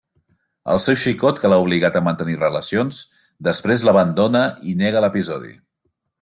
El 0.75 0.79
seu 0.85 0.95
xicot, 1.01 1.41
que 1.43 1.51
l'ha 1.53 1.59
obligat 1.65 1.99
a 1.99 2.01
mantenir 2.07 2.39
relacions, 2.39 3.03
després 3.49 3.85
l'abandona 3.91 4.43
i 4.73 4.77
nega 4.81 5.07
l'episodi. 5.07 5.55